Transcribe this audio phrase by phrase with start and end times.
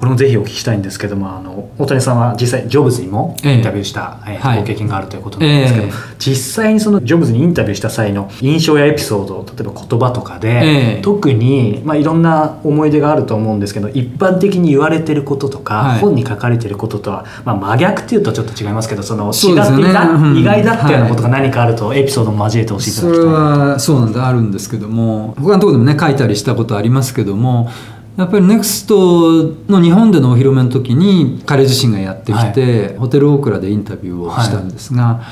[0.00, 27.68] これもぜひお聞きしたいんですけどもあの大谷さんは実際ジョブズにもインタビューした、えー、ご経験があるということなんですけど、えー、実際にそのジョブズにインタビューした際の印象やエピソード例えば言葉とかで、えー、特に、まあ、いろんな思い出があると思うんですけど一般的に言われてることとか、はい、本に書かれてることとは、まあ、真逆っていうとちょっと違いますけどその違っていた、ねうん、意外だったようなことが何かあると、エピソードも交えてほしいそれはそうなんだあるんですけども他のところでもね書いたりしたことありますけども
[28.16, 35.22] やっぱりネクストの日本でのお披露目の時に彼自身がやってきて、はい、ホテルオークラでインタビューをしたんですが、は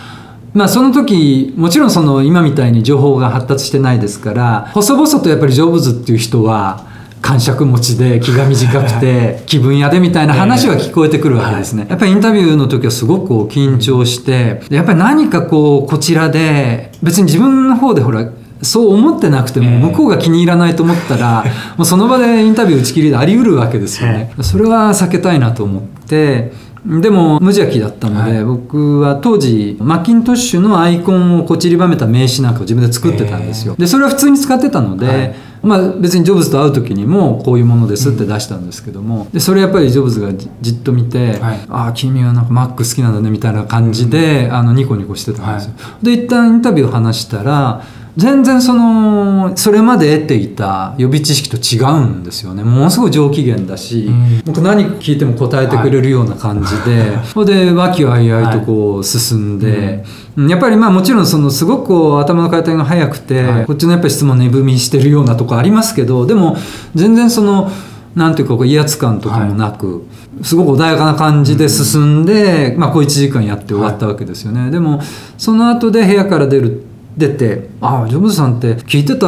[0.55, 6.87] い、まあその時もちろんその今みたいに情報が発達してないですから細々とやっぱりジョブズっていう人は
[7.21, 11.87] 感触持ちで気が短くて気分屋でみたいな話は聞こえてくるわけですね。
[11.91, 18.31] やっぱりインタビューの時はすごく緊張してやっぱり何かこうこちらで別に自分の方でほら
[18.63, 21.45] そう思ってなくても向こうが気に入らないと思ったら、
[21.77, 24.33] もうその場でインタビュー打ち切りであり得るわけですよね。
[24.41, 26.69] それは避けたいなと思って。
[26.87, 33.75] でも無邪気だったので、はい、僕は当時マッキントッシュのアイコンをこちりばめた名刺なんかを自分で作ってたんですよ。
[33.77, 45.73] でそれは普通に使ってたので、はい、まあ、別にジョブズと会う時にもこういうものですって出したんですけども、でそれやっぱりジョブズがじっと見て「はい、ああ君はなんかマック好きなんだね」みたいな感じで、あのニコニコしてたんですよ。
[46.03, 47.83] で一旦インタビューを話したら
[48.19, 52.65] 全然そのそれまで得ていた予備知識と違うんですよね。
[52.65, 60.05] ものすごい上機嫌だし、うん、僕何聞いても答えてくれるような感じで、はい、 それで和気あいあいとこう進んで、
[60.37, 66.57] はい、やっぱりまあもちろんそのすごくこう頭の回転が速くて、はい、こっちのやっぱり質問値踏みしてるようなとこありますけどでも
[66.97, 67.71] 全然その
[68.17, 70.05] なんていうか威圧感とかもなく、
[70.43, 75.01] すごく穏やかな感じで進んで、まあ、こう1時間やって終わったわけですよね、でも
[75.37, 76.88] その後で部屋から出る
[77.19, 79.27] 出て「ああジョブズさんって聞いてた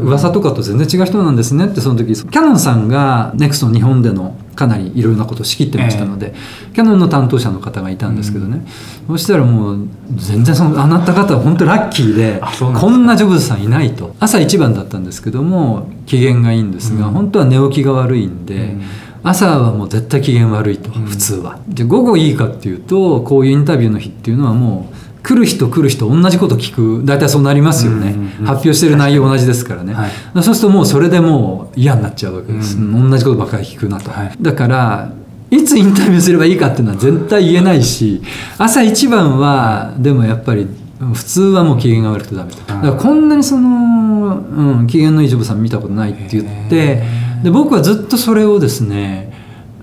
[0.00, 8.66] 噂とかと全然違う人なんですね」ってその時キャノンさんが NEXT 日本でのかなりいろいろなことを仕切ってましたので、えー、キャノンの担当者の方がいたんですけどね、
[9.08, 14.16] うん、そしたらもう全然そのあなた方は本当ラッキーでこんなジョブズさんいないと。
[14.18, 18.54] 朝一番だったんですけども機嫌がいいんですが、うん、本当は寝起きが悪いんで。
[18.54, 18.82] うん。
[19.22, 21.58] 朝はもう絶対機嫌悪いと、普通は。
[21.68, 24.94] で午後いいかっていうとこういうインタビューの日っていうのはもう
[25.28, 27.04] 来る人来る人同じこと聞く。
[27.04, 30.10] 大体そうなりますよね、うんうんうん、発表してる内容同じですからね、はい、
[30.42, 35.12] そうするともうそれでもう嫌になっちゃうわけです、うん、同じことばっかり聞くなと、はい、だから
[35.50, 38.22] いつインタビューすればいいかっていうのは絶対言えないし
[38.56, 40.66] 朝一番はでもやっぱり
[41.12, 47.02] 普通はもう機嫌が悪くてダメだからこんなにその、うん、機嫌のいいジョブさん見たことないって言って
[47.42, 49.28] で僕はずっとそれをですね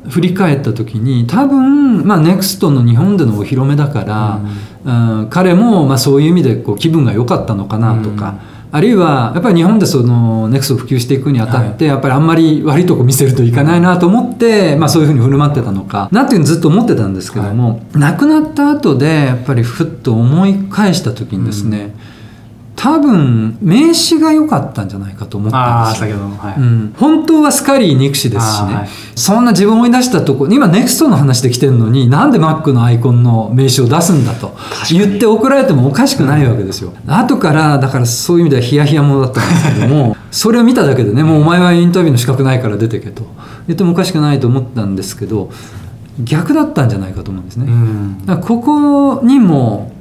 [0.10, 4.42] 振り返った時に多分、まあ、ネクストの日本でのお披露目だから、
[5.20, 8.40] うん、彼も、まあ、そういう意味でこう気分が良かったのかなとか、
[8.72, 16.10] あるいはやっぱり日本でそのネクストを普及していくにあたって、やっぱりあんまり悪いとこ見せるといかないなと思って、まあ、そういうふうに振る舞ってたのか。
[16.12, 21.96] なっていうのずっと思ってたんですけども、亡くなった後でやっぱりふっと思い返した時にですね、
[22.86, 26.62] 多分名刺が良かったんじゃないかと思ったんですよ、はい。
[26.62, 34.56] うん、本当はスカリー憎しですしね、はい、そんな自分思い出したとこ今ネクストの話で来てるのになんでマックのアイコンの名刺を出すんだと
[34.92, 43.24] 言って怒られてもおかしくないわけですよ、うん、後からだからそういう意味ではヒヤヒヤものだったんですけども それを見ただけでねもうお前はインタビューの資格ないから出てけと。
[43.68, 45.50] 言ってもおかしくないと思ったんですけど
[46.24, 49.92] 逆だったんじゃないかと思うんですね、うん、ここにも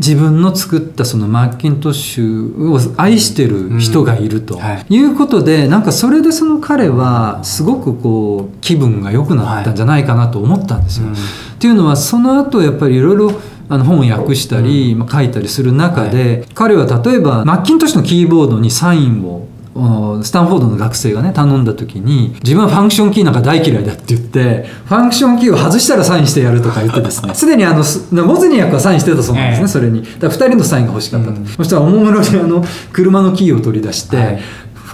[0.00, 4.58] 自分の作ったそのマッキントッシュを愛してる人がいると
[4.88, 4.98] い。
[5.02, 11.08] うことで、なんかそれでその彼はすごくこう気分が良くなったんじゃないかなと思ったんですよ。
[11.08, 13.32] っていうのはその後やっぱりいろいろ
[13.68, 27.84] あの本を訳したり、まあ、書いたりする中で、彼は例えばマッキントッシュのキーボードにサインをスタンフォードの学生がね頼んだ時に自分はファンクションキーなんか大嫌いだって言ってファンクションキーを外したらサインしてやるとか言ってですね すでにあの
[28.26, 30.02] ウォズニアクはサインしてたそうなんですね、それに。
[30.02, 34.40] だから2人のサインが欲しかったと、うん、そしたらおもむろにあの車のキーを取り出して、はい。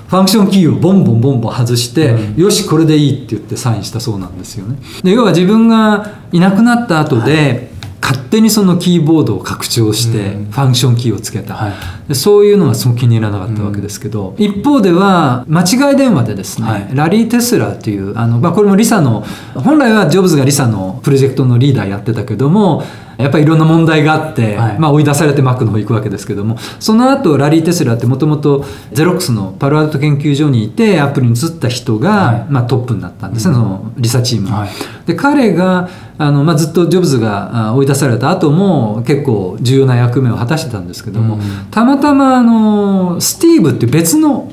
[0.09, 4.77] ファンクションキーをボンボンボンボン外して、うん、よしこれでいいって言ってサインしたそうなんですよね。
[5.03, 11.73] で要は自分がいなくなった後で、はい勝手にそのキーボードを拡張してファンクションキーをつけた、は
[12.09, 22.83] い、そういうのがすごく気に入らなかったわけですけど、うん、一方では間違い電話でですね、はい、ラリー・テスラーというあの、まあ、これもリサの本来はジョブズがリサのプロジェクトのリーダーやってたけども
[23.19, 34.69] やっぱりいろんな問題があって、はい、まあ、追い出されてマックの方行くわけですけどもその後ラリー・テスラーってもともとゼロックスのパロアルト研究所にいてアップルに移った人が、はい、まあ、トップになったんですね、うん、そのリサチーム、はい、
[35.07, 41.41] で彼があの、まあ、ずっとジョブズが追い出された後も結構重要な役目を果たしてたんですけども、うん、
[41.71, 44.51] たまたまあのスティーブって別の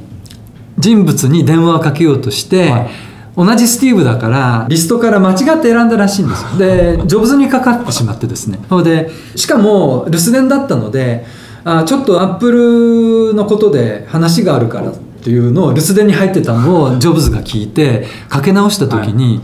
[0.78, 2.72] 人物に電話をかけようとして、
[3.36, 8.60] 同じスティーブだからリストから間違って選んだらしいんですでジョブズにかかってしまってですね。
[8.84, 11.26] でしかも留守電だったので
[11.64, 12.52] あちょっとアップ
[13.32, 19.44] ルのことで話があるからっていうのを留守電に入ってたのをジョブズが聞いてかけ直した時に、はい、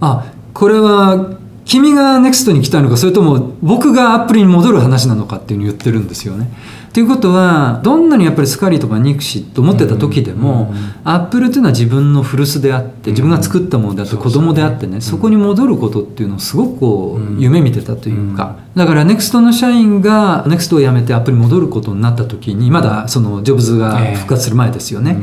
[0.00, 1.36] あこれは
[1.66, 6.48] 君がネクストに来たのかそれとも僕がアップルに戻る話なのかっていうのを言ってるんですよね。
[6.96, 10.72] ということはどんなにやっぱりスカリーとか憎しと思ってた時でも、
[11.04, 25.22] アップルっていうのは自分の古巣であって自分が作ったものであって子供であってね、そこに戻ることっていうのをすごくこう夢見てたというか、だからネクストの社員がネクストを辞めてアップルに戻ることになった時にまだそのジョブズが復活する前ですよね。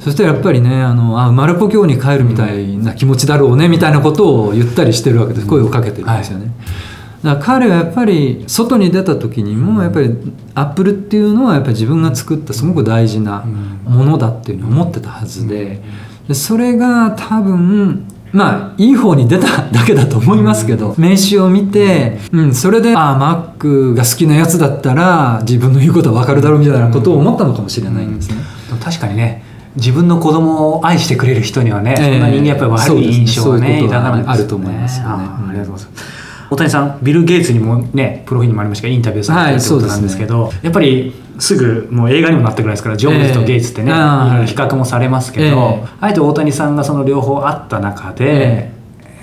[0.00, 5.46] そしたらやっぱりねあのあ生まれ故郷に帰るみたいな気持ちだろうねみたいなことを言ったりしてるわけです。
[5.46, 6.44] 声をかけてるんですよね。
[6.44, 6.93] はい
[7.24, 10.10] だから彼はやっぱり外に出た時にもやっぱり
[10.54, 13.40] アップルっていうのはやっぱり自分が作ったすごく大事な
[13.84, 15.80] ものだっていうふうに思ってたはずで
[16.28, 28.36] でそれが多分まあいい方に出ただけだと思いますけど名刺を見て、うん、それでああマックが好きなやつだったら自分の言うことは分かるだろうみたいなことを思ったのかもしれないんですね。
[28.82, 29.42] 確かにね
[29.76, 35.24] 自分の子供を愛してくれる人にはね、えー、そんな人間やっぱり悪い印象はね、ね、あると思いますよね。
[35.24, 36.23] ありがとうございます。
[36.54, 48.72] 大谷さんビル・ゲイツにもねプロフィールもありましたけどインタビューされてるってことなんですけど、はいね、やっぱりすぐもう映画にもなったぐらいですからジョブズとゲイツってね、えー、いろいろ比較もされますけど、えー、あえて大谷さんがその両方あった中で、え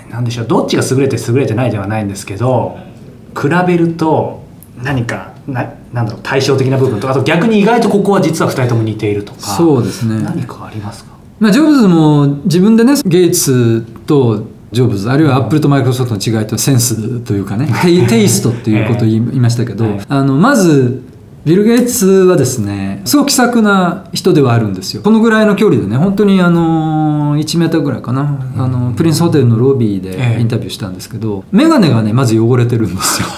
[0.08, 2.76] ー、なんでしょうどっちが優れて優れてないではないんですけど
[3.34, 4.42] 比べると
[4.82, 10.22] 何かななんだろう対照的な部分とあと逆に意外とここは実は2人とも似ているとかそうですね。
[10.22, 11.12] 何かありますか？
[11.40, 17.68] まあ、ジョブズも自分でねゲイツとジョブズあるいはアップルとマイクロソフトの違いとセンスというかね
[18.08, 21.02] テイストっていうことを言いましたけど、あのまず
[21.44, 25.02] ビル・ゲイツはですねすごく気さくな人ではあるんですよ。
[25.02, 33.28] このぐらいの距離でね本当にあの1メーターぐらいかな、あのプリンスホテルのロビーでインタビューしたんですけど、眼鏡がねまず汚れてるんですよ。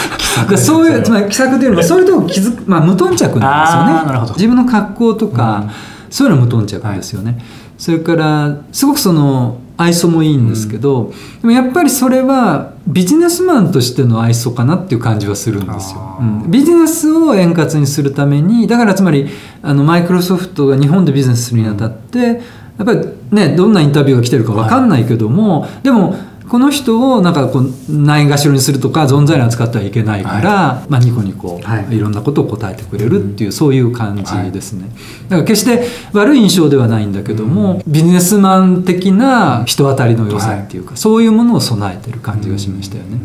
[0.56, 4.28] そういうつまり気さくというのはそういうとこ気づく、まあ、無頓着なんですよね。
[4.36, 5.70] 自分の格好とか、うん、
[6.10, 7.42] そういうのは無頓着ですよね、はい、
[7.76, 16.18] それからすごくその愛想もいいんですけど、うん、でもやっぱりそれはビジネスマンとしての愛想かなっていう感じはするんですよ。
[16.20, 19.28] うん、ビジネスを円滑にするためにだからつまり
[19.62, 26.16] あのマイクロソフトが日本でビジネスするにあたってやっぱりねどんなインタビューが来てるか分かんないけども、はい、でも
[26.48, 34.88] この人をなんかこうないがしろにするとか存在に扱ってはいけないから、はい、まあ、ニコニコ、はい、いろんなことを答えてくれるっていう、そういう感じですね、
[35.28, 43.20] だから決して悪い印象ではないんだけども、ビジネスマン的な人当たりの良さっていうか、そういうものを備えてる感じがしましたよね。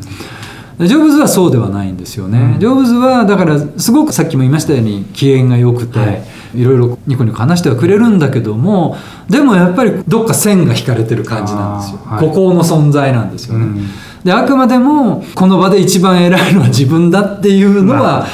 [0.80, 6.24] ジョブズはそうではないんですよね、ジョブズはだからすごくさっきも言いましたように機嫌が良くて、
[6.56, 6.64] い。
[6.64, 8.96] ろいろニコニコ話してはくれるんだけども
[9.30, 13.88] でもやっぱりどっか線が引かれてる感じなんですよ、はい、孤高の存在なんですよね、うん、
[14.24, 18.28] であくまでもこの場で一番偉いのは自分だっていうのは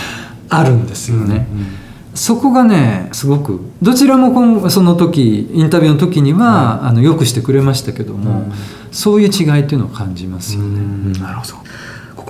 [0.50, 0.64] あ。
[0.64, 1.68] るんですよね、うんうん。
[2.16, 8.52] そこがねすごくどちらも今その時インタビューの時には、あのよくしてくれましたけども、
[8.92, 11.20] そういう違いっていうのを感じますよね。
[11.20, 11.54] なるほど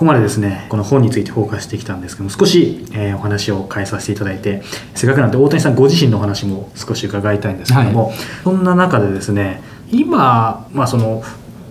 [0.00, 4.62] ここまでですねこの本についてフォーカスしてきたんですけども少し、えー、お話を変えさせていただいて
[4.94, 11.22] せっかくなんで大谷さんご自身のお話も少し伺いたいんですけども、はい、そんな中でですね今、まあ、その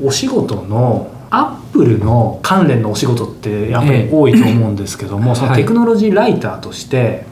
[0.03, 7.25] お仕事のアップルの関連のお仕事ってやっぱり多いと思うんですけども、えー、そのテクノロジーライターとして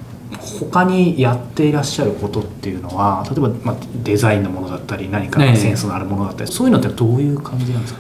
[0.60, 8.00] 他にやっていらっしゃることっていうのは例えば、まあ、デザインのものだったり何かセンスのあるものだったり、えー、そういうのってどういう感じなんですか？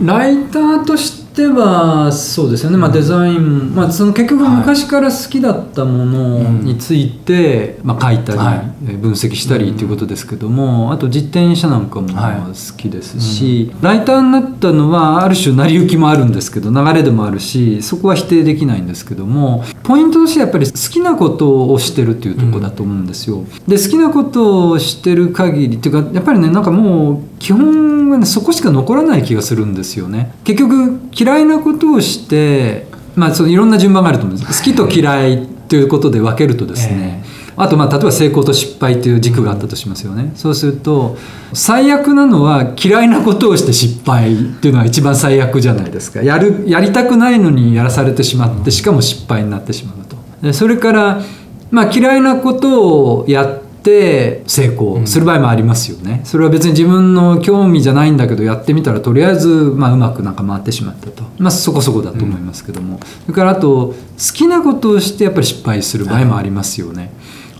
[0.00, 23.44] ライターとしてはそうですよね、まあ、デザイン、まあ、その結局昔から好きだったものについて、まあ、書いたり、分析したりということですけどもあと自転車なんかも好きですし、ライターになったのはある種成り行きもあるんですけど流れでもあるしそこは否定できないんですけどもポイントとしてやっぱり好きなことをしてるっていうところだと思うんですよ。
[23.66, 30.34] で好きなことをしてる限りっていうかやっぱりねなんかもう基本はねそこしか残らない気がするんですよね。
[30.44, 32.86] 結局嫌いなことをして
[33.16, 37.21] まあそのいろんな順番があると思うんです好きと嫌いということで分けるとですね、えー
[37.56, 40.32] あとまあ例えば成功と失敗という軸があったとしますよね。
[40.34, 41.16] そうすると
[41.52, 46.22] 最悪なのは嫌いなことをして失敗っていうのは一番最悪じゃないですか。
[46.22, 50.16] やるやりたくないのにやらされてしまってしかも失敗になってしまうと。
[50.42, 51.22] でそれから
[51.70, 63.94] まあ嫌いなことをやって成功する場合もありますよね、それは別に自分の興味じゃないんだけどやってみたらとりあえずまあうまくなんか回ってしまったと、まあ、そこそこだと思いますけども、それからあと好
[64.34, 67.12] きなことをしてやっぱり失敗する場合もありますよね、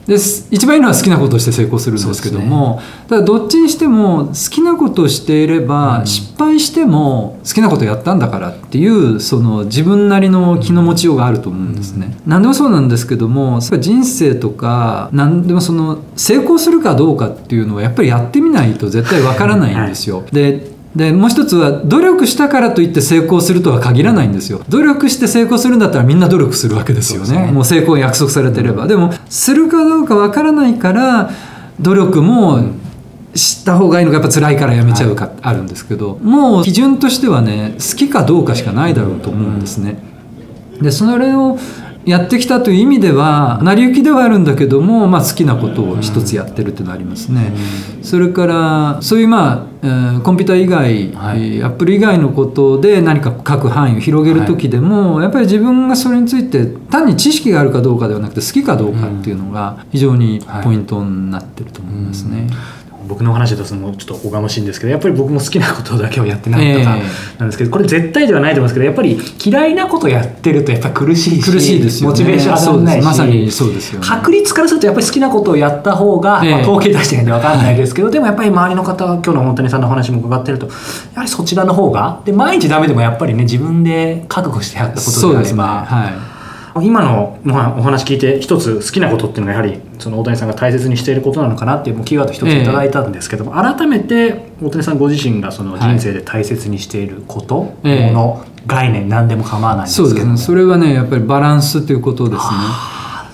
[0.07, 24.63] です一番いいのは好きなことをして成功するんですけども、ね、ただどっちにしても好きなことをしていれば、うん、失敗しても好きなことやったんだからっていうその自分なりの気の持ちようがあると思うんですね、うん、何でもそうなんですけども人生とか何でもその成功するかどうかっていうのはやっぱりやってみないと絶対わからないんですよ、はい、ででもう一つは努力したからといって成功するとは限らないんですよ。
[24.69, 28.87] 努力して成功するんだったらみんな努力するわけですよね、ね、もう成功約束されてれば。
[28.87, 31.31] でもするかどうかわからないから
[31.81, 32.61] 努力も
[33.35, 39.97] 知った方がいいのがやっぱ辛いからやめちゃうか、あるんですけどもう基準としてはね好きかどうかしかないだろうと思うんですね。
[40.83, 41.59] でそれを
[42.05, 47.53] やってきたという意味では成り行きではあるんだけども、まあ、好きなことを一つやってるっていうのはありますね。
[48.03, 62.43] それからそういうまあ、えー、コンピューター以外、はい、アップル以外のことで何か書く範囲を広げる時でも、はい、やっぱり自分がそれについて単に知識があるかどうかではなくて好きかどうかっていうのが非常にポイントになってると思いますね。
[62.43, 66.97] はい僕の話だともちょっとおがましいんですけどやっぱり僕も好きなことだけをやってないとか
[67.39, 73.05] なんですけど、これ絶対ではないと思いますけどやっぱり嫌いなことやってるとやっぱ苦しいし苦しいです、ね、モチベーション上がらないし。
[73.05, 80.73] まさにそうですよ、ね、確率からするとやっぱり好きなことをやった方が、まあ、統計出してるんで分かんないですけど、でもやっぱり周りの方今日の本谷さんの話も伺ってるとや
[81.17, 85.85] はりそちらの方がで毎日ダメでもやっぱりね自分で覚悟してやったことであれば。
[85.85, 86.32] はい
[86.81, 100.37] 今のお話聞いて一つ好きなことっていうのがやはりその大谷さんが大切にしていることなのかなっていうキーワード一ついただいたんですけども、えー、改めて大谷さんご自身がその人生で大切にしていること、はい、もの、概念何でも構わないんですけどそうですね。
[100.37, 102.43] それはねやっぱりバランスということですね。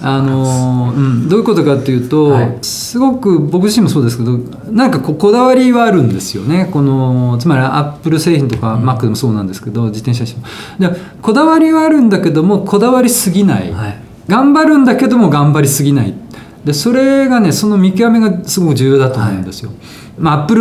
[0.00, 4.38] あのうん、どういうことかっていうと、はい、すごく僕自身もそうですけど
[4.70, 6.68] なんかここだわりはあるんですよね。
[6.72, 10.46] このつまりアップル製品とか、うん、マックでもそうなんですけど自転車しても。
[10.90, 16.14] でこだわりはあるんだけどもこだわりすぎない、はい、頑張るんだけども頑張りすぎない。
[16.64, 19.70] でそれがねその見極めがすごく重要だと思うんですよ。
[19.70, 19.78] はい。
[20.18, 20.56] まあ、アップ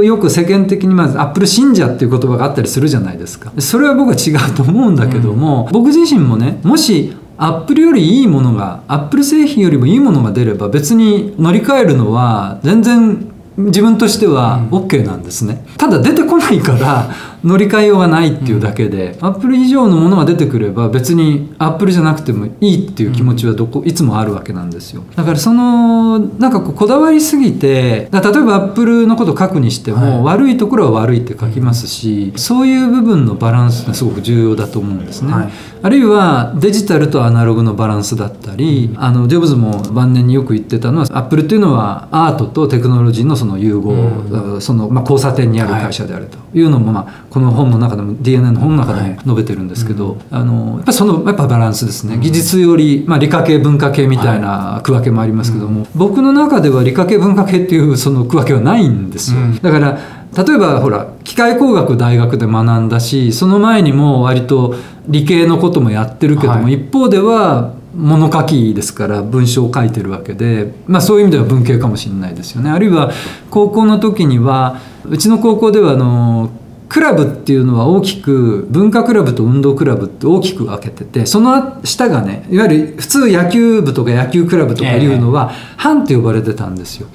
[0.00, 3.52] ルよく世間的にまずアップル信者っていう言葉があったりするじゃないですか。
[3.58, 17.10] それは僕は違うと思うんだけども、うん、僕自身もねもしアップルよりいいものがアップル製品よりもいいものが出れば別に乗り換えるのは全然自分としては OK なんですね、ただ出てこないから
[17.44, 25.04] 乗り換えようがないっていうだけで、アップル以上のものが出てくれば別にアップルじゃなくてもいいっていう気持ちはどこいつもあるわけなんですよ。
[25.16, 46.38] だからそのなんかこうこだわりすぎて例えばアップルのことを書くにしても、はい、悪いところは悪いって書きますし、そういう部分のバランスがすごく重要だと思うんですね、はい、あるいはデジタルとアナログのバランスだったり、あのジョブズも晩年によく言ってたのはアップルっていうのはアートとテクノロジーのその融合、うん、そのまあ交差点にある会社であると。
[46.49, 52.18] いうのも、まあ、この本の中でも DNA の本の中でも述べてるんですけど、はいうん、あのやっぱそのやっぱバランスですね。
[52.18, 59.98] 技術より、まあ、理科系文化系みたいな区分けもありますけども、はい、僕の中では理科系文化系っていうその区分けはないんですよ、うん、だから
[60.36, 64.74] 例えばほら機械工学大学で学んだしその前にも割と
[65.08, 72.70] 理系のこともやってるけども、はい、一方では物書きですから文章を書いてるわけで、まあ、そういう意味では文系かもしれないですよね。
[72.70, 73.12] あるいは
[73.50, 76.50] 高校の時にはうちの高校ではあの
[76.88, 87.08] クラブっていうのは大きく文化クラブと運動クラブって大きく分けててその下がねいわゆる普通野球部とか野球クラブとかいうのは班って呼ばれてたんですよ。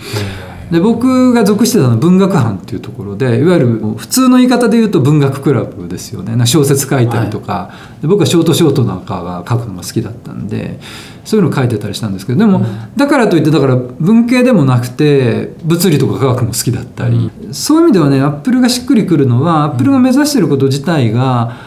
[0.72, 3.68] で僕が属してたのは文学班っていうところでいわゆる
[3.98, 6.46] 普通の言い方で言うと文学クラブですよね。
[6.46, 10.80] 小説書いたりとか、はい、で僕はショートショートなんかが書くのが好きだったんで
[11.24, 21.58] そういうの書いてたりしたんですけどでも、うん、だからといってだから文系でもなくて物理とか科学も好きだったり、うん、そういう意味ではねアップルがしっくりくるのはアップルが目指してること自体が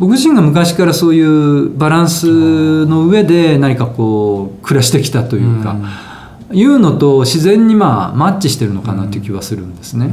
[0.00, 5.72] 僕自身が昔からそういうバランスの上で何かこう暮らしてきたというか。
[5.72, 6.09] うん
[6.52, 10.10] いうのと自然にまあマッチしてるのかなという気はするんですね。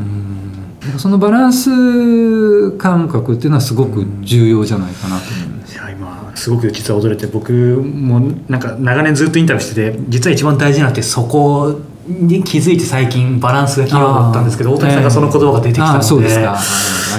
[0.97, 5.73] そのバランス感覚っていうのはすごく重要じゃないかなと思います。
[5.73, 16.57] いや今すごく実は驚いて僕もなんか長年ずっとインタビューしてて実は一番大事なってそこに気づいて最近バランスがキーワードだったんですけど大谷さんがその言葉が出てきたので、そうですか。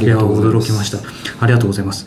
[0.00, 0.98] いや驚きました
[1.40, 2.06] ありがとうございます